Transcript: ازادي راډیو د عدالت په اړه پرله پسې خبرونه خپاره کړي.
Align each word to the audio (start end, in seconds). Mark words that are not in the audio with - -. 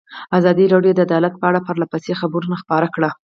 ازادي 0.37 0.65
راډیو 0.73 0.93
د 0.95 0.99
عدالت 1.07 1.33
په 1.37 1.45
اړه 1.49 1.65
پرله 1.67 1.85
پسې 1.91 2.13
خبرونه 2.21 2.55
خپاره 2.63 2.87
کړي. 2.95 3.09